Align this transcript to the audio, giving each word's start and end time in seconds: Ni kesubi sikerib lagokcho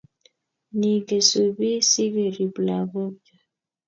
Ni 0.79 0.91
kesubi 1.07 1.71
sikerib 1.89 2.53
lagokcho 2.67 3.35